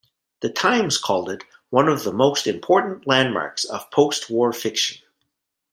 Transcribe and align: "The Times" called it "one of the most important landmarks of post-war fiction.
"The 0.39 0.49
Times" 0.49 0.97
called 0.97 1.29
it 1.29 1.43
"one 1.69 1.87
of 1.87 2.03
the 2.03 2.11
most 2.11 2.47
important 2.47 3.05
landmarks 3.05 3.65
of 3.65 3.91
post-war 3.91 4.51
fiction. 4.51 4.97